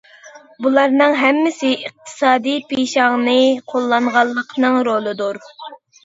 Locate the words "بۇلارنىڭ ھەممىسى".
0.65-1.67